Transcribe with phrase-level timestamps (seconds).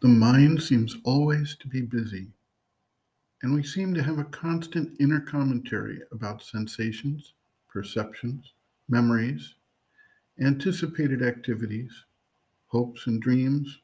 [0.00, 2.32] The mind seems always to be busy,
[3.42, 7.32] and we seem to have a constant inner commentary about sensations,
[7.66, 8.52] perceptions,
[8.88, 9.54] memories,
[10.38, 12.04] anticipated activities,
[12.66, 13.80] hopes and dreams,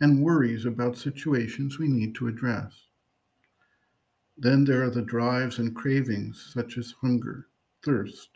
[0.00, 2.86] and worries about situations we need to address.
[4.36, 7.46] Then there are the drives and cravings such as hunger,
[7.84, 8.30] thirst,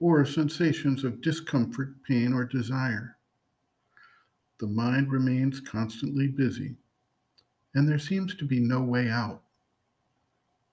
[0.00, 3.18] or sensations of discomfort, pain, or desire.
[4.60, 6.76] The mind remains constantly busy,
[7.74, 9.42] and there seems to be no way out.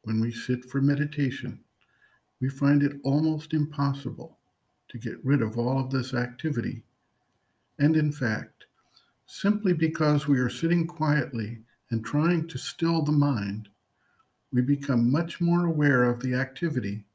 [0.04, 1.60] When we sit for meditation,
[2.40, 4.38] we find it almost impossible
[4.90, 6.84] to get rid of all of this activity.
[7.80, 8.66] And in fact,
[9.26, 11.60] simply because we are sitting quietly
[11.90, 13.70] and trying to still the mind,
[14.52, 17.06] we become much more aware of the activity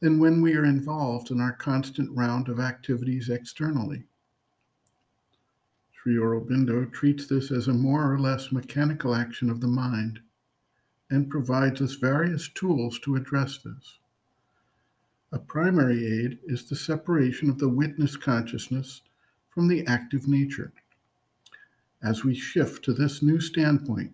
[0.00, 4.04] than when we are involved in our constant round of activities externally.
[6.06, 10.20] Sri Aurobindo treats this as a more or less mechanical action of the mind
[11.10, 13.98] and provides us various tools to address this.
[15.32, 19.02] A primary aid is the separation of the witness consciousness
[19.50, 20.72] from the active nature.
[22.00, 24.12] As we shift to this new standpoint,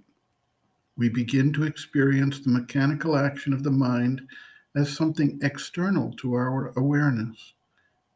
[0.97, 4.27] we begin to experience the mechanical action of the mind
[4.75, 7.53] as something external to our awareness,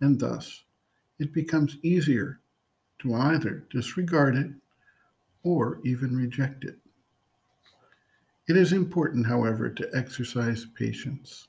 [0.01, 0.65] and thus
[1.19, 2.41] it becomes easier
[3.01, 4.51] to either disregard it
[5.43, 6.79] or even reject it.
[8.49, 11.49] It is important, however, to exercise patience.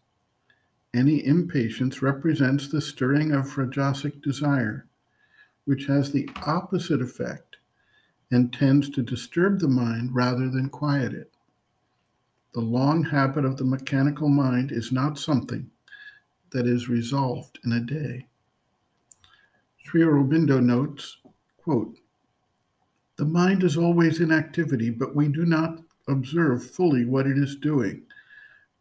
[0.93, 4.87] Any impatience represents the stirring of rajasic desire,
[5.65, 7.57] which has the opposite effect
[8.31, 11.31] and tends to disturb the mind rather than quiet it.
[12.53, 15.69] The long habit of the mechanical mind is not something
[16.51, 18.25] that is resolved in a day.
[19.83, 21.17] Sri Aurobindo notes,
[21.67, 21.99] quote,
[23.17, 27.57] The mind is always in activity, but we do not observe fully what it is
[27.57, 28.03] doing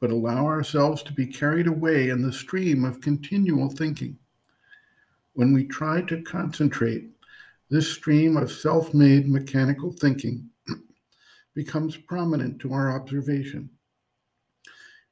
[0.01, 4.19] but allow ourselves to be carried away in the stream of continual thinking.
[5.35, 7.09] When we try to concentrate,
[7.71, 10.49] this stream of self made mechanical thinking
[11.55, 13.71] becomes prominent to our observation.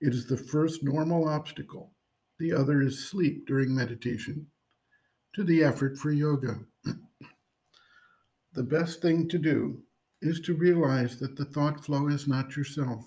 [0.00, 1.90] It is the first normal obstacle.
[2.38, 4.46] The other is sleep during meditation,
[5.34, 6.60] to the effort for yoga.
[8.54, 9.82] the best thing to do
[10.22, 13.04] is to realize that the thought flow is not yourself.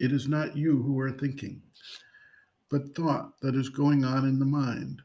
[0.00, 1.62] It is not you who are thinking,
[2.68, 5.00] but thought that is going on in the mind.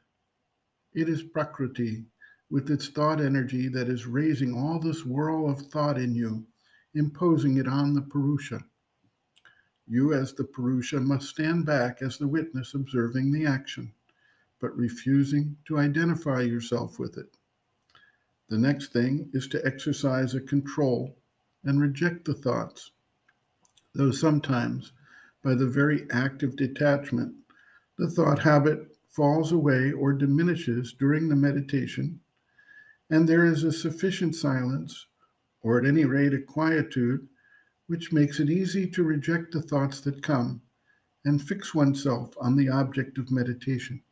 [0.94, 2.06] It is Prakriti
[2.50, 6.46] with its thought energy that is raising all this whirl of thought in you,
[6.96, 8.66] imposing it on the Purusha.
[9.88, 13.94] You, as the Purusha, must stand back as the witness observing the action,
[14.60, 17.38] but refusing to identify yourself with it.
[18.52, 21.18] The next thing is to exercise a control
[21.64, 22.92] and reject the thoughts
[23.94, 24.92] though sometimes,
[25.42, 27.34] by the very act of detachment,
[27.98, 32.20] the thought habit falls away or diminishes during the meditation,
[33.10, 35.08] and there is a sufficient silence,
[35.62, 37.30] or at any rate a quietude,
[37.88, 40.62] which makes it easy to reject the thoughts that come
[41.24, 44.04] and fix oneself on the object of meditation.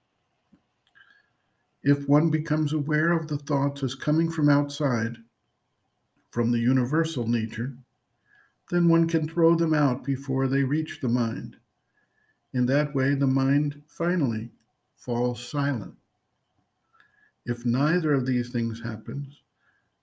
[1.84, 5.18] If one becomes aware of the thoughts as coming from outside,
[6.32, 7.78] from the universal nature,
[8.70, 11.56] then one can throw them out before they reach the mind.
[12.54, 14.52] In that way, the mind finally
[14.96, 15.96] falls silent.
[17.46, 19.42] If neither of these things happens,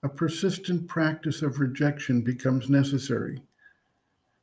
[0.03, 3.43] a persistent practice of rejection becomes necessary.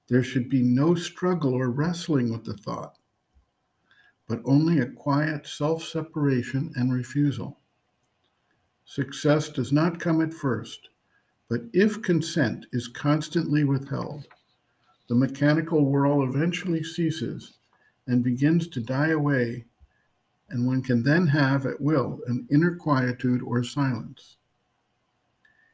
[0.07, 2.97] There should be no struggle or wrestling with the thought,
[4.27, 7.59] but only a quiet self separation and refusal.
[8.85, 10.89] Success does not come at first.
[11.49, 14.27] But if consent is constantly withheld,
[15.07, 17.57] the mechanical whirl eventually ceases
[18.07, 19.65] and begins to die away,
[20.49, 24.37] and one can then have at will an inner quietude or silence.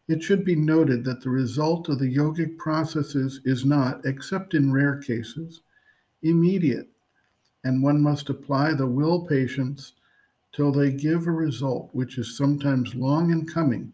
[0.07, 4.73] It should be noted that the result of the yogic processes is not, except in
[4.73, 5.61] rare cases,
[6.23, 6.89] immediate,
[7.63, 9.93] and one must apply the will patience
[10.51, 13.93] till they give a result which is sometimes long in coming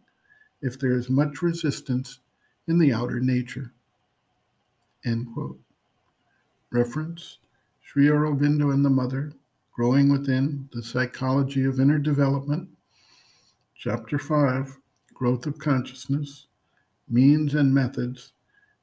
[0.62, 2.20] if there is much resistance
[2.68, 3.74] in the outer nature.
[5.06, 5.60] End quote.
[6.72, 7.38] Reference
[7.82, 9.32] Sri Aurobindo and the Mother,
[9.72, 12.68] Growing Within the Psychology of Inner Development,
[13.76, 14.80] Chapter 5,
[15.14, 16.48] Growth of Consciousness,
[17.08, 18.34] Means and Methods,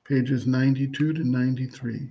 [0.04, 2.10] pages 92 to 93.